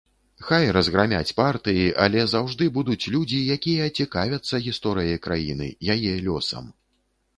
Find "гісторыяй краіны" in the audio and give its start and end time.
4.69-5.69